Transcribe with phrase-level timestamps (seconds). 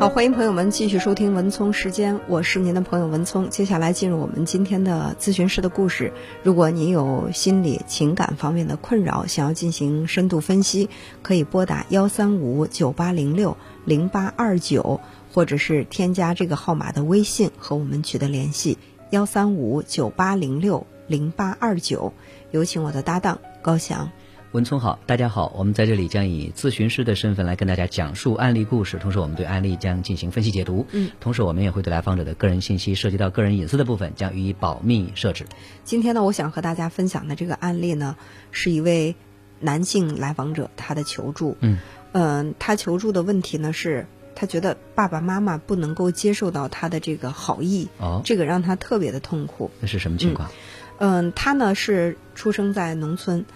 [0.00, 3.50] 好，欢迎朋友们继续收听文聪时间，我是您的朋友文聪。
[3.50, 6.10] 接下来进入我们今天的咨询师的故事。
[6.42, 10.88] 如果您有心理情感方面的困扰，想要进行深度分析，
[11.20, 15.02] 可以拨打幺三五九八零六零八二九，
[15.34, 18.78] 或者是添加这个号码的微信和我们取得联系，
[19.10, 22.14] 幺三五九八零六零八二九。
[22.52, 24.10] 有请我的搭档高翔。
[24.52, 30.84] 文聪好，大家好，我们在这里将以咨询师的身份来跟大家讲述案例故事，同时我们对案例将进行分析解读。
[30.90, 35.46] 嗯，同时我们也会对来访者的个人信息涉及到个人隐私的部分将予以保密设置。
[35.84, 38.16] 今天呢，我想和大家分享的这个案例呢，
[38.50, 39.14] 是一位
[39.60, 41.56] 男性来访者他的求助。
[41.60, 41.78] 嗯，
[42.10, 49.70] 嗯，他求助的问题呢是，他觉得爸爸妈妈不能够接受到他的这个好意，哦，这个让他特别的痛苦。
[49.78, 50.50] 那是什么情况？
[50.98, 53.46] 嗯，他呢是出生在农村。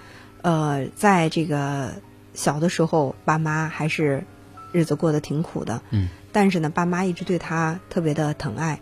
[0.45, 1.95] 呃，在这个
[2.35, 4.23] 小的时候，爸妈还是
[4.73, 5.81] 日子过得挺苦的。
[5.89, 6.11] 嗯。
[6.33, 8.79] 但是呢，爸妈一直对他特别的疼爱。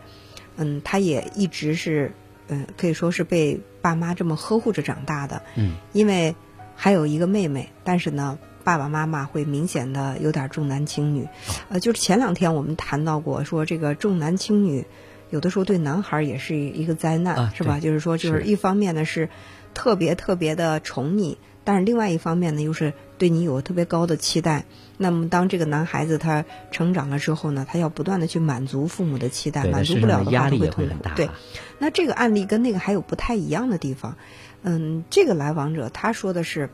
[0.56, 2.12] 嗯，他也一直是，
[2.48, 5.41] 嗯，可以说是被爸妈这么呵护着长大的。
[5.55, 5.77] 嗯。
[5.92, 6.34] 因为
[6.75, 11.29] 还有一个妹妹，但是呢，爸爸妈妈会明显的有点重男轻女。
[11.69, 14.84] 呃，就是前两天我们谈到过，说这个重男轻女，
[15.31, 17.79] 有的时候对男孩也是一个灾难，是吧？
[17.79, 19.29] 就是说，就是一方面呢是
[19.75, 21.39] 特别特别的宠你。
[21.64, 24.64] 但是另外一方面呢，又是对你有特别高的期待。
[24.98, 30.94] 那么当这个男孩子他成长了之后呢，他要不断的去满足父母的期待，满足不了的话就会痛苦。
[31.16, 31.30] 对，
[31.78, 34.16] 那这个案例跟那个还有不太一样的地方。
[34.62, 36.70] 嗯，这个来访者他说的是，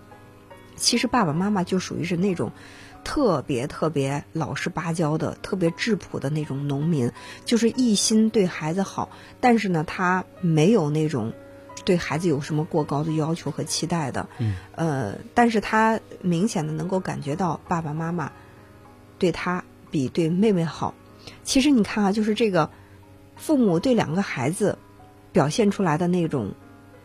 [0.76, 2.52] 其实爸爸妈妈就属于是那种
[3.04, 7.12] 特别特别老实巴交的、特别质朴的那种农民，
[7.44, 11.32] 就是一心对孩子好，但是呢，他没有那种。
[11.88, 14.28] 对孩子有什么过高的要求和期待的？
[14.36, 18.30] 嗯，呃，但是他明显的能够感觉到爸爸妈妈
[19.18, 20.92] 对他比对妹妹好。
[21.44, 22.68] 其实你看啊，就是这个
[23.36, 24.76] 父母对两个孩子
[25.32, 26.52] 表现出来的那种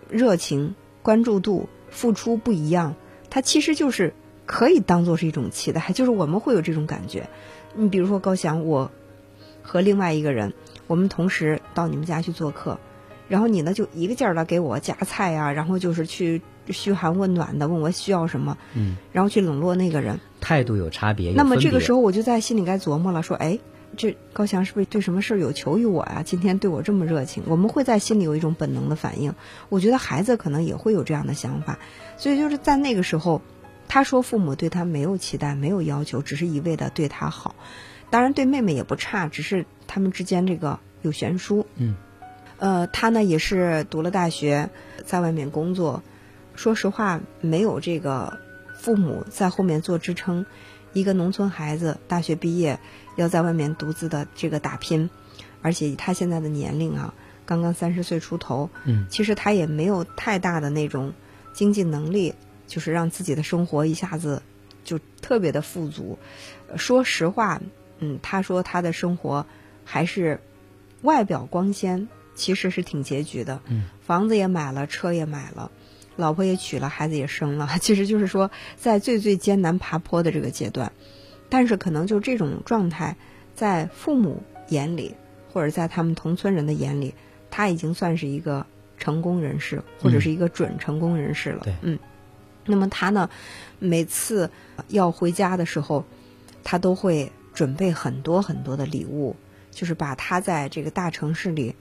[0.09, 2.95] 热情、关注度、付出不一样，
[3.29, 4.13] 他其实就是
[4.45, 7.29] 可以当做是一种期待， 就是我们会有这种感觉。
[7.73, 8.91] 你比如说高翔，我
[9.61, 10.51] 和另外一个人，
[10.87, 12.77] 我们同时到你们家去做客。
[13.33, 21.33] 然后你呢，就一个劲儿的给我夹菜呀，然后就是去嘘寒问暖的，问我需要什么，嗯，然后去冷落那个人，态度有差别。
[21.33, 23.57] 那么这个时候我就在心里该琢磨了，说，哎，
[23.97, 26.21] 这高翔是不是对什么事儿有求于我呀？
[26.23, 29.33] 今天对我这么热情，我们会在心里有一种本能的反应。
[29.69, 31.79] 我觉得孩子可能也会有这样的想法，
[32.17, 33.41] 所以就是在那个时候，
[33.87, 37.55] 他说父母对他没有期待，没有要求，只是一味的对他好，
[38.11, 41.95] 当然对妹妹也不差，只是他们之间这个有悬殊，嗯。
[42.63, 44.69] 呃，他呢也是读了大学，
[45.03, 46.01] 在外面工作。
[46.55, 48.39] 说实话，没有这个
[48.79, 50.45] 父母在后面做支撑，
[50.93, 52.79] 一个农村孩子大学毕业
[53.17, 55.09] 要在外面独自的这个打拼，
[55.61, 57.13] 而且以他现在的年龄啊，
[57.45, 61.11] 刚刚三十岁出头，嗯，其实他也没有太大的那种
[61.51, 62.33] 经济能力，
[62.65, 64.41] 就是让自己的生活一下子
[64.85, 66.17] 就特别的富足。
[66.77, 67.59] 说实话，
[67.99, 69.45] 嗯，他说他的生活
[69.83, 70.39] 还是
[71.01, 72.07] 外表光鲜。
[72.35, 73.61] 其实是挺拮据的，
[74.01, 75.71] 房子也买了，车也买了，
[76.15, 77.69] 老婆也娶了，孩子也生了。
[77.81, 80.91] 其实就是说，在最最艰难爬坡的这个阶段，
[81.49, 83.15] 但是可能就这种状态，
[83.55, 85.15] 在父母眼里，
[85.51, 87.13] 或者在他们同村人的眼里，
[87.51, 88.65] 他已经算是一个
[88.97, 91.65] 成功人士，或者是一个准成功人士了。
[91.81, 91.99] 嗯，
[92.65, 93.29] 那么他呢，
[93.77, 94.49] 每次
[94.87, 96.05] 要回家的时候，
[96.63, 99.35] 他都会准备很多很多的礼物，
[99.69, 101.75] 就是把他在这个大城市里。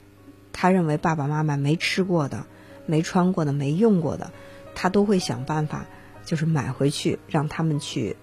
[0.53, 2.45] 他认为爸爸妈妈没吃过的、
[2.85, 4.31] 没穿过的、没用过的，
[4.75, 5.85] 他都会想办法，
[6.23, 8.15] 就是买回去让他们去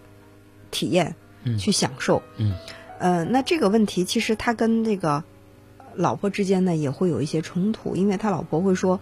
[0.71, 1.17] 体验、
[1.59, 2.23] 去享受。
[2.39, 2.55] 嗯，
[2.99, 5.25] 呃，那这个问题其实他跟这个
[5.95, 9.01] 老婆之间呢也会有一些冲突，因为他老婆会说：“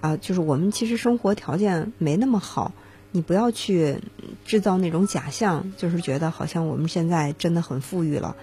[0.00, 2.72] 啊，就是我们其实生活条件没那么好，
[3.10, 3.98] 你不要去
[4.44, 8.36] 制造那种假象，就是觉得好像我们现在真的很富裕了，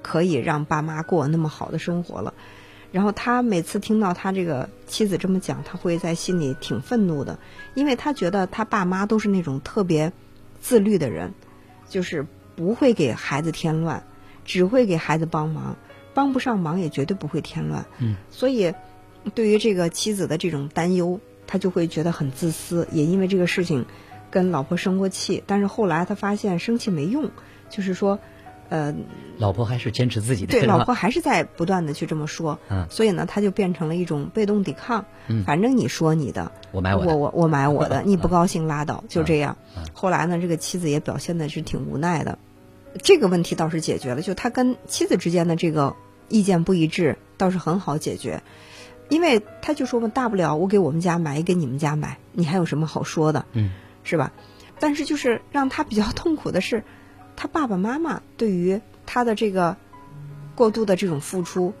[0.00, 2.32] 可以让爸妈过那么好的生活了。”
[2.92, 7.38] 然后他每次听到他这个妻子这么讲，他会在心里挺愤怒的，
[7.74, 10.12] 因为他觉得他爸妈都是那种特别
[10.60, 11.32] 自律的人，
[11.88, 12.26] 就是
[12.56, 14.02] 不会给孩子添乱，
[14.44, 15.76] 只会给孩子帮忙，
[16.14, 17.86] 帮不上忙也绝对不会添乱。
[17.98, 18.74] 嗯，所以
[19.34, 23.86] 对于这个妻子的这种担忧，他就会觉得很自私，也因为这个事情
[24.30, 25.44] 跟老婆生过气。
[25.46, 27.30] 但是后来他发现生气没用，
[27.68, 28.18] 就是说。
[28.70, 28.94] 呃，
[29.36, 30.52] 老婆还是坚持自己的。
[30.52, 32.58] 对，老婆还是在不断的去这么说。
[32.70, 35.04] 嗯，所以呢，他就变成了一种被动抵抗。
[35.26, 39.58] 嗯，反正你说你的，我买我我我买我的， 你不高兴拉倒，就这样。
[39.76, 39.82] 嗯。
[39.92, 42.38] 后来呢，这个妻子也表现的是挺无奈的。
[43.02, 45.96] 这个问题倒是解决了，就他跟妻子之间的这个
[46.28, 48.42] 意见不一致倒是很好解决，
[49.08, 53.46] 因为他就说嘛，大不了我给我们家买，也给你们家买，你还有什么好说的？
[53.52, 53.70] 嗯，
[54.04, 54.32] 是吧？
[54.78, 56.84] 但是就是让他比较痛苦的是，
[57.40, 59.78] 他爸爸妈妈对于他的这个
[60.54, 61.72] 过度的这种付出，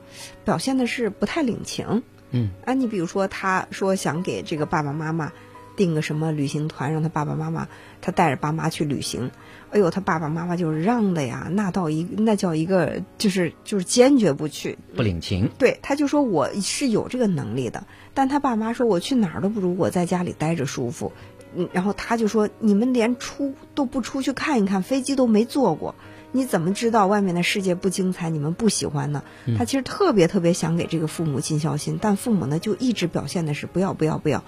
[0.42, 2.02] 表现的是不太领情。
[2.30, 5.32] 嗯，啊，你比如说，他说想给这个爸爸妈妈
[5.76, 7.68] 订个什么旅行团，让他爸爸妈妈
[8.00, 9.30] 他带着爸妈去旅行。
[9.70, 15.50] 哎呦，他爸爸妈妈就是让的呀，那到一那叫一个就是就是坚决不去，不领情。
[15.58, 17.84] 对，他就说我是有这个能力的，
[18.14, 21.12] 但他爸妈说我去哪儿都不如我在家里待着舒服。
[21.54, 25.94] 嗯，然后他就说你们连出都不出去看一看，飞机都没坐过，
[26.32, 28.30] 你怎么知道外面的世界不精彩？
[28.30, 29.22] 你们不喜欢呢？
[29.58, 34.44] 他其实特别特别想给这个父母尽孝心，但父母呢就一直表现的是不要不要不要，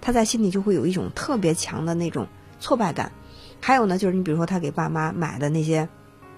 [0.00, 2.26] 他在心里就会有一种特别强的那种
[2.60, 3.12] 挫败感。
[3.60, 5.88] 还有呢，就是你比如说他给爸妈买的那些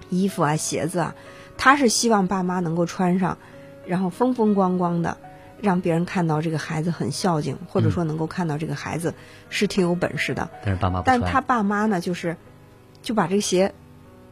[0.09, 1.15] 衣服啊、鞋子啊，
[1.57, 3.37] 他是希望爸妈能够穿上，
[3.85, 5.17] 然后风风光光的，
[5.65, 9.13] 让别人看到这个孩子很孝敬，或者说能够看到这个孩子
[9.49, 10.49] 是挺有本事的。
[10.63, 12.37] 但是爸妈但他爸妈呢，就是
[13.01, 13.73] 就把这个鞋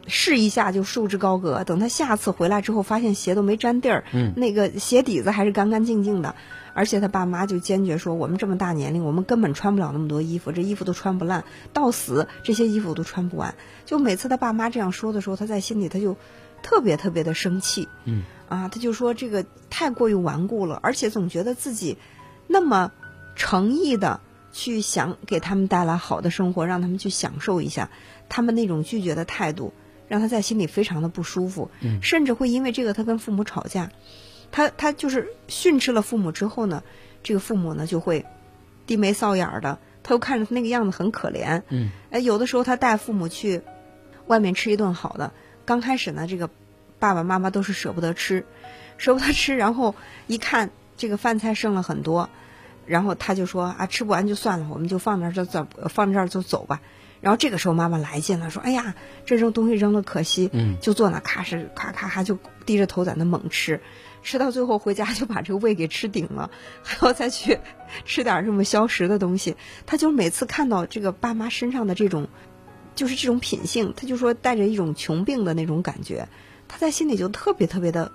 [0.06, 6.34] 试一下就束之高阁，等他下次回来之后，发现鞋都没沾地儿，嗯那个鞋底子还是干干净净的。
[6.76, 13.54] 而且他爸妈就坚决说：“我们这么大年龄，我们根本穿不了那么多衣服，这衣服都穿不烂，到死这些衣服都穿不完。”
[13.86, 16.16] 就每次他爸妈这样说的时候，他在心里他就
[16.64, 17.88] 特别特别的生气。
[18.04, 21.96] 嗯啊，他就说这个太过于顽固了，而且总觉得自己
[22.46, 22.92] 那么
[23.36, 24.20] 诚意的
[24.52, 27.90] 去想给他们带来好的生活，让他们去享受一下，
[28.28, 29.72] 他们那种拒绝的态度，
[30.08, 33.90] 让他在心里非常的不舒服，嗯甚至会因为这个他跟父母吵架。
[34.52, 36.82] 他他就是训斥了父母之后呢，
[37.24, 38.24] 这个父母呢就会
[38.86, 43.62] 低眉扫眼儿的，他又看着他那个样子很可怜，嗯哎，有的时候他带父母去
[44.26, 45.32] 外面吃一顿好的，
[45.64, 46.50] 刚开始呢，这个
[46.98, 48.44] 爸爸妈妈都是舍不得吃，
[48.98, 49.94] 舍不得吃，然后
[50.26, 52.28] 一看这个饭菜剩了很多，
[52.86, 56.80] 然后他就说啊，吃不完就算了，我们就放那儿就走，放这儿就走吧。
[57.20, 58.94] 然后这个时候妈妈来劲了，说：“哎呀，
[59.24, 63.80] 这扔东西扔了可惜。”嗯就坐那咔哧咔咔咔就低着头在那猛吃，
[64.22, 66.50] 吃到最后回家就把这个胃给吃顶了，
[66.82, 67.60] 还要再去
[68.04, 69.56] 吃点这么消食的东西。
[69.86, 72.28] 他就每次看到这个爸妈身上的这种，
[72.94, 76.26] 就是这种品性，他就说带着一种穷病的那种感觉，
[76.68, 78.10] 他在心里就特别特别的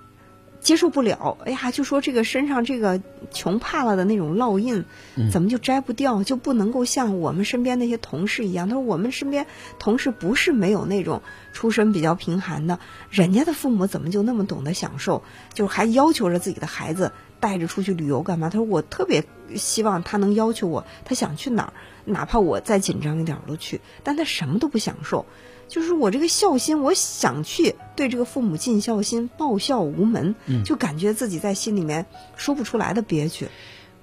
[0.60, 1.38] 接受不了。
[1.44, 3.00] 哎呀，就说这个身上这个
[3.32, 4.84] 穷怕了的那种烙印，
[5.32, 6.22] 怎么就摘不掉？
[6.22, 8.68] 就不能够像我们身边那些同事一样？
[8.68, 9.46] 他说我们身边
[9.78, 11.22] 同事不是没有那种
[11.52, 12.78] 出身比较贫寒的，
[13.10, 15.22] 人家的父母怎么就那么懂得享受？
[15.54, 18.50] 就是还要求着自己的孩子带着出去旅游干嘛？
[18.50, 19.24] 他说我特别
[19.56, 21.72] 希望他能要求我，他想去哪儿，
[22.04, 25.24] 哪怕我再紧张一点儿我都去，但他什么都不享受。
[25.70, 32.06] 就是我这个孝心，我想去对这个父母尽孝心，报孝无门，嗯就感觉自己在心里面
[32.36, 33.46] 说不出来的憋屈。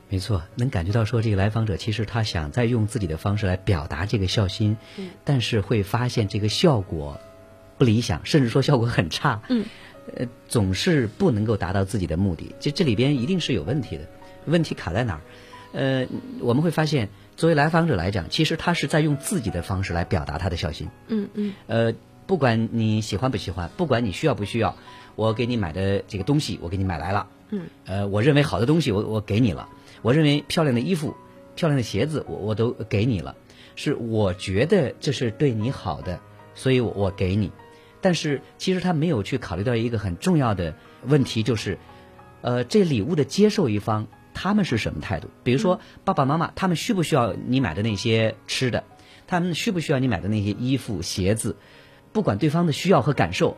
[0.10, 7.20] 没错，能感觉到说这个来访者其实他想再用自己的方式来表达这个孝心，嗯但是会发现这个效果
[7.78, 9.42] 不理想，甚至说效果很差。
[9.50, 9.66] 嗯，
[10.16, 14.08] 呃，总是不能够达到自己的目的，这这里边一定是有问题的。
[14.46, 15.22] 问题卡在哪儿？
[15.74, 16.08] 呃，
[16.40, 20.90] 我们会发现，作为来访者来讲，其实他是在用自己的方式来表达他的孝心。
[21.08, 21.94] 嗯嗯呃，
[22.26, 24.76] 不管你喜欢不喜欢，不管你需要不需要，
[25.16, 27.28] 我给你买的这个东西，我给你买来了。
[27.52, 29.70] 嗯，呃，我认为好的东西我，我给你了；
[30.02, 31.16] 我认为漂亮的衣服、
[31.56, 33.36] 漂亮的鞋子，我我都给你了。
[33.76, 36.20] 是我觉得这是对你好的，
[36.56, 37.52] 所以我我给你。
[38.02, 40.74] 但是其实他没有去考虑到一个很重要的
[41.06, 41.78] 问题，就是，
[42.42, 44.08] 呃，这礼物的接受一方
[44.40, 45.30] 他们是什么态度？
[45.44, 48.84] 比如说爸爸妈妈，他们需不需要你买的那些吃的？
[49.26, 51.56] 他们需不需要你买的那些衣服、鞋子？
[52.14, 53.58] 不管对方的需要和感受，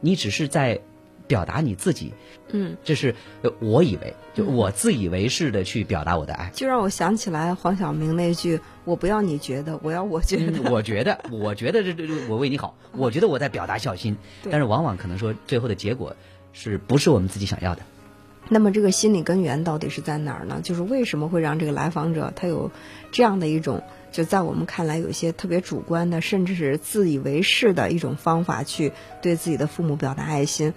[0.00, 0.80] 你只是在
[1.26, 2.12] 表达你自己，
[2.52, 6.50] 嗯，这是呃我以为，就我自以为是的去表达我的爱。
[6.54, 14.16] 就让我想起来黄晓明那句“我不要你觉得，我要我觉得”嗯我觉得，我觉得这这这我为你好，我觉得我在表达孝心，
[14.50, 16.14] 但是往往可能说最后的结果
[16.52, 17.82] 是不是我们自己想要的？
[18.48, 20.60] 那么这个心理根源到底是在哪儿呢？
[20.62, 22.70] 就是为什么会让这个来访者他有
[23.10, 23.82] 这样的一种，
[24.12, 30.74] 就在我们看来有一些特别主观的，甚至是自以为是的一种方法去对自己的父母表达爱心，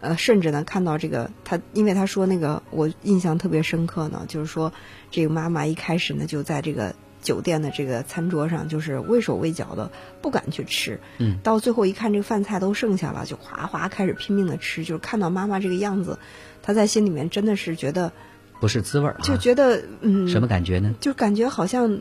[0.00, 4.72] 呃，甚至呢看到这个他，因为他说那个我印象特别深刻呢，就是说
[5.10, 6.94] 这个妈妈一开始呢就在这个。
[7.22, 9.90] 酒店的这个餐桌上，就是畏手畏脚的，
[10.22, 11.00] 不敢去吃。
[11.18, 14.84] 嗯，到最后一看这个饭菜都剩下了，就哗哗开始拼命的吃。
[14.84, 16.18] 就是看到妈妈这个样子，
[16.62, 18.12] 他在心里面真的是觉得，
[18.60, 20.94] 不是滋味儿啊，就觉得嗯，什么感觉呢？
[21.00, 22.00] 就感觉好像，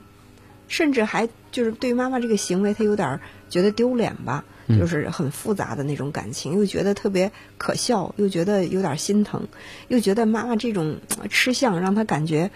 [0.67, 3.19] 甚至还就是对妈妈这个行为，他有点儿
[3.49, 9.47] 觉得丢脸吧，就是很复杂的那种感情，又觉得特别可笑，又觉得有点心疼，
[9.87, 10.97] 又觉得妈妈这种
[11.29, 12.51] 吃相让他感觉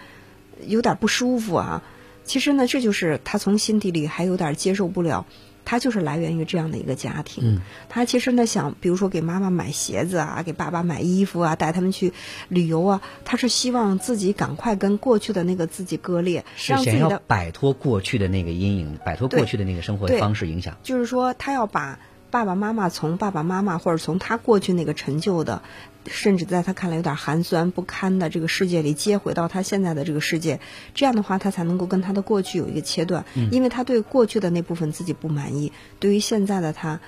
[0.66, 1.82] 有点不舒服啊。
[2.24, 5.26] 其实呢，这就是他从心底里还有点接受不了。
[5.64, 12.12] 他就是来源于这样的一个家庭，他其实呢想，比如说给妈妈买鞋子啊，给爸爸买衣服啊，带他们去
[12.48, 20.76] 旅游啊，他是希望自己赶快跟过去的那个自己割裂，是想要摆脱过去的那个阴影，摆脱过去的那个生活方式影响。
[20.82, 22.00] 就是说，他要把。
[22.32, 25.62] 爸爸妈妈从爸爸妈妈或者从他过去那个陈旧的，
[26.06, 30.58] 甚至在他看来有点寒酸不堪的这个世界里接回到他现在的这个世界，
[30.94, 35.72] 这样的话他才能够跟他的过去有一个切断，因为他对过去的那部分自己不满意。
[36.00, 37.00] 对于现在的他，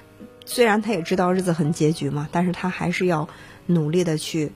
[0.45, 3.27] 虽然他也知道日子很拮据嘛，但是他还是要
[3.65, 4.53] 努力的去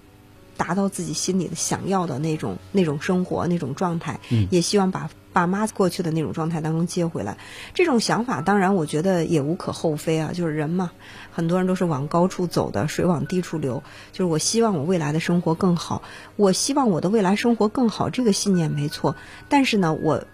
[0.59, 4.21] 达到自己心里的想要的那种那种生活那种状态，
[4.51, 5.09] 也希望把。
[5.39, 7.39] 爸妈过去的那种状态当中接回来，
[7.73, 10.33] 这种想法当然我觉得也无可厚非啊。
[10.35, 10.91] 就是人嘛，
[11.31, 13.85] 很多人都是往高处走的，水往低处流。
[14.11, 16.03] 就是我希望我未来的生活更好，
[16.35, 19.15] 我希望我的未来生活更好，这个信念没错。
[19.49, 20.25] 但是呢，我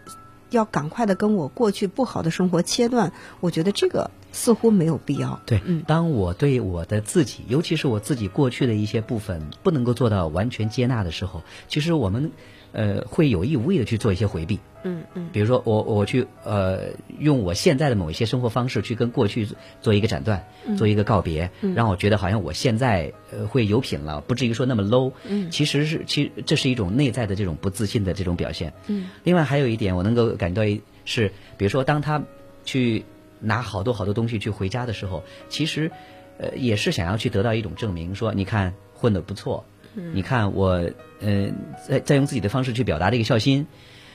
[0.48, 5.38] 要赶快的跟我过去不好的生活切断，我觉得这个似乎没有必要。
[5.44, 12.32] 对，当我对我的自己，尤其是我自己过去的一些部分不能够做到完全接纳的时候，其实我们。
[12.74, 16.88] 呃，会有意无意的去做一些回避，嗯嗯，比如说我我去呃
[17.20, 19.48] 用我现在的某一些生活方式去跟过去
[19.80, 20.44] 做一个斩断，
[20.76, 32.20] 做一个告别，让我觉得好像我现在呃会有品了，不至于说那么 low，嗯，其实是其这是一种内在的这种不自信的这种表现，嗯，另外还有一点我能够感觉到是，比如说当他
[32.64, 33.04] 去
[33.38, 35.92] 拿好多好多东西去回家的时候，其实
[36.38, 39.64] 呃也是想要去得到一种证明，说你看混的不错。
[39.94, 41.50] 你看我，呃，
[41.88, 43.66] 在在用自己的方式去表达这个孝心，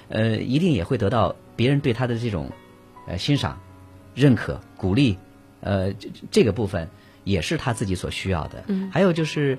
[0.10, 2.52] 呃，一定也会得到别人对他的这种
[3.08, 3.60] 呃欣赏、
[4.16, 5.18] 认可、鼓励，
[5.62, 6.90] 呃，这这个部分
[7.24, 8.64] 也是他自己所需要的。
[8.68, 8.90] 嗯。
[8.92, 9.58] 还有就是，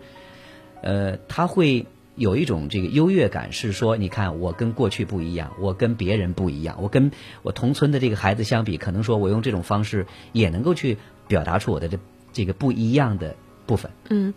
[0.82, 1.86] 呃，他会
[2.16, 7.10] 有一种这个优越感，是说，你看我跟过去不一样，我跟别人不一样，我跟
[7.42, 10.98] 我同村的这个孩子相比，可能说我用这种方式也能够去
[11.28, 11.98] 表达出我的这
[12.32, 13.36] 这个不一样的
[13.66, 13.90] 部分。
[14.10, 14.34] 嗯。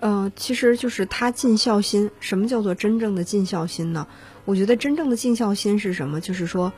[0.00, 2.10] 嗯，其实就是他尽孝心。
[2.20, 4.06] 什么叫做真正的尽孝心呢？
[4.46, 6.20] 我觉得真正的尽孝心是什么？
[6.20, 6.72] 就是说，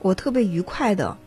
[0.00, 1.18] 我特别愉快的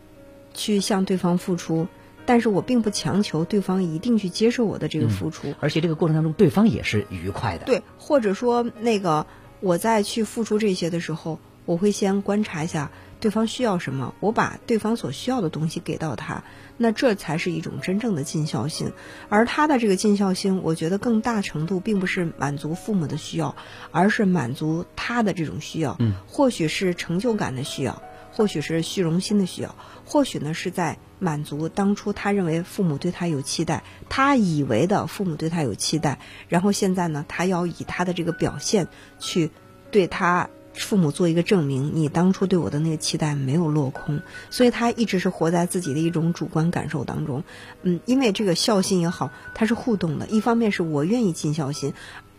[0.54, 1.88] 去向对方付出，
[2.26, 5.54] 但是我并不强求对方一定去接受我的这个付出。
[5.60, 7.66] 而且这个过程当中，对方也是愉快的。
[7.66, 9.28] 对，或者说那个
[9.60, 16.44] 我在去付出这些的时候，我会先观察一下对方需要什么，我把对方所需要的东西给到他。
[16.78, 18.92] 那这才是一种真正的尽孝心，
[19.30, 23.56] 而他的这个尽孝心，我觉得更大程度并不是满足父母的需要，
[23.92, 25.96] 而是满足他的这种需要。
[26.00, 38.88] 嗯，或许是成就感的需要，或许是虚荣心的需要，或许呢是在满足当初他认为父母对他有期待，他以为的父母对他有期待，然后现在呢，他要以他的这个表现
[39.20, 39.52] 去
[39.92, 40.50] 对他。
[40.86, 47.44] 父母做一个证明，你当初对我的那个期待没有落空，所以他一直是活在自己的一种主观感受当中。
[47.84, 50.28] 嗯，因为这个孝心也好，它是互动的。
[50.28, 51.94] 一方面是我愿意尽孝心，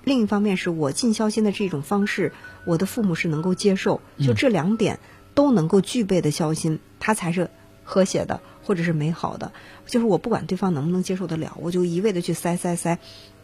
[0.05, 2.33] 另一方面是我尽孝心的这种方式，
[2.65, 4.01] 我的父母是能够接受。
[4.19, 4.99] 就这两点
[5.35, 7.51] 都能够具备的孝心，它才是
[7.85, 9.53] 和谐的，或者是美好的。
[9.87, 12.99] 就是我不管对方能不能接受得了，我就一味的去塞塞塞，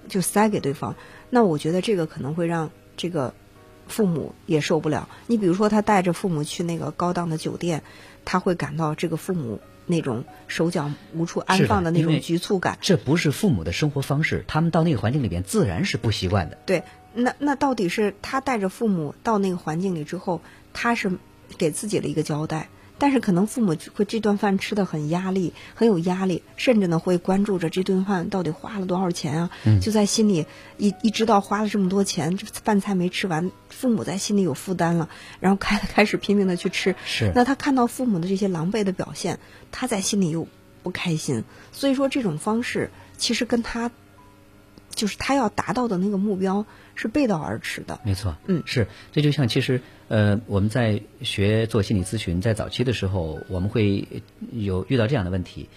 [0.08, 0.94] 就塞给对方。
[1.30, 3.34] 那我觉得这个可能会让这个。
[3.88, 5.08] 父母也受不了。
[5.26, 7.82] 你比如说，他带着父母去那个高档的酒店，
[8.24, 12.78] 他会感到这个父母那种手脚无处安放的那种局促感。
[12.80, 16.58] 这不是父母的生活方式，他们到那个环境里边自然是不习惯的。
[16.66, 16.82] 对，
[17.14, 20.40] 那那到底是他带着父母到那个环境里之后，
[20.72, 21.12] 他是
[21.56, 22.68] 给自己的一个交代。
[22.98, 29.50] 但是可能父母会这顿饭吃的很压力，很有压力，甚至呢会关注着这顿饭到底花了多少钱啊？
[29.82, 30.46] 就在心里
[30.78, 35.08] 一一知道花了这么多钱，这饭菜没吃完，父母在心里有负担了，
[35.40, 36.94] 然后开开始拼命的去吃。
[37.04, 37.32] 是。
[37.34, 39.38] 那他看到父母的这些狼狈的表现，
[39.70, 40.48] 他在心里又
[40.82, 41.44] 不开心。
[41.72, 43.90] 所以说这种方式其实跟他
[44.96, 48.00] 就是他要达到的那个目标是背道而驰的。
[48.02, 48.36] 没错。
[48.46, 48.88] 嗯，是。
[49.12, 49.80] 这就像其实。
[50.08, 54.06] 呃，我们在学做心理咨询，在早期的时候，我们会
[54.52, 55.68] 有遇到这样的问题。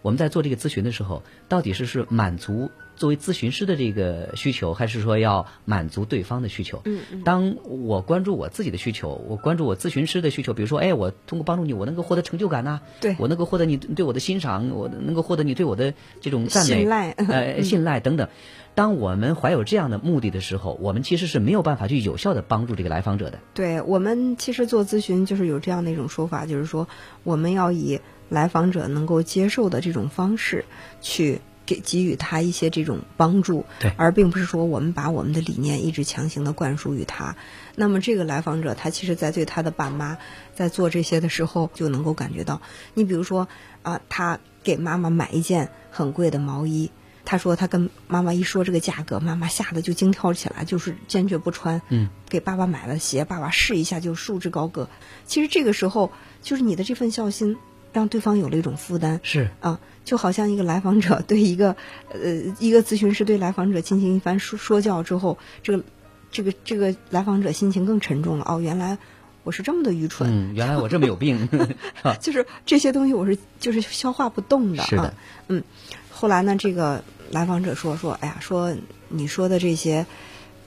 [0.00, 6.82] 我们在做这个咨询的时候，到底是是满足作为咨询师的这个需求，还是说要满足对方的需求？
[6.84, 7.22] 嗯嗯。
[7.22, 12.80] 当我关注我自己的需求，我关注我咨询师的需求，比如说，哎，我通过帮助你，我能够获得成就感呐。
[13.00, 13.16] 对。
[13.18, 18.28] 我能够获得你对我的欣赏，我能够获得你对我的这种赞美、信赖、呃 信赖等等。
[18.74, 23.38] 当我们怀有这样的目的的时候，我们其实是没有办法去有效的帮助这个来访者的。
[23.54, 26.88] 对我们其实做咨询就是有这样的一种说法，就是说
[27.22, 30.64] 我们要以来访者能够接受的这种方式
[31.00, 31.40] 去。
[31.66, 37.36] 给给予他一些这种帮助，对，而并不是说我们把我们的理念一直强行的灌输于他。
[37.74, 40.18] 那么这个来访者，他其实在对他的爸妈
[40.54, 42.60] 在做这些的时候，就能够感觉到。
[42.94, 43.48] 你比如说
[43.82, 46.90] 啊，他给妈妈买一件很贵的毛衣，
[47.24, 51.80] 他说他跟妈妈一说这个价格，妈妈吓得就惊跳起来，就是坚决不穿。
[51.88, 54.88] 嗯，给爸爸买了鞋，爸爸试一下就束之高阁。
[55.24, 57.56] 其实这个时候，就是你的这份孝心。
[57.94, 61.74] 让对方有了一种负担，是啊，就好像一个来访者对一个
[62.10, 65.84] 呃一个咨询师对来访者进行一番说说教之后，这个
[66.30, 68.44] 这个这个来访者心情更沉重了。
[68.46, 68.98] 哦，原来
[69.42, 71.48] 我是这么的愚蠢，嗯，原来我这么有病，
[72.20, 75.14] 就是这些东西我是就是消化不动的，是的，
[75.48, 75.62] 嗯。
[76.10, 78.76] 后来呢，这个来访者说说，哎呀，说
[79.08, 80.06] 你说的这些，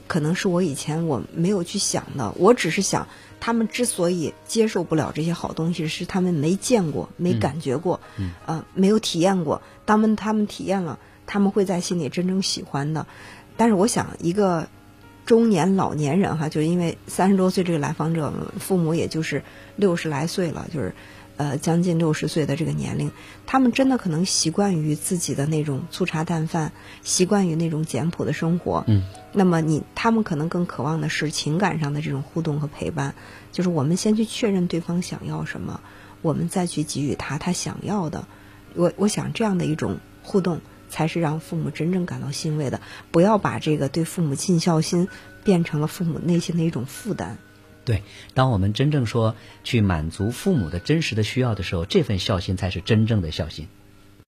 [0.06, 3.06] 可能是我以前我没有去想的，我只是想。
[3.40, 8.00] 他们之所以接受不了这些好东西，是他们没见过、没感觉过，
[8.46, 9.62] 呃，没有体验过。
[9.84, 13.06] 当们他们体验了，他们会在心里真正喜欢的。
[13.56, 14.68] 但是，我想一个
[15.26, 19.42] 中年老年人哈，就是因为三十多岁这个来访者，父母也就是
[19.76, 20.94] 六十来岁了，就是。
[21.38, 23.12] 呃，将近六十岁的这个年龄，
[23.46, 28.82] 他们真的可能习惯于自己的那种粗茶淡饭，习惯于那种简朴的生活。
[28.88, 33.14] 嗯，那么你他们可能更渴望的是情感上的这种互动和陪伴，
[33.52, 35.80] 就是我们先去确认对方想要什么，
[36.22, 38.26] 我们再去给予他他想要的。
[38.74, 42.80] 我我想这样的一种互动，才是让父母真正感到欣慰的。
[43.12, 45.06] 不要把这个对父母尽孝心
[45.44, 47.38] 变成了父母内心的一种负担。
[47.88, 48.02] 对，
[48.34, 53.66] 当我们真正说去满足父母的真实的需要的时候，这份孝心才是真正的孝心。